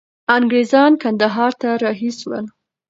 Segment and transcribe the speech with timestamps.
[0.35, 2.45] انګریزان کندهار ته را رهي سول.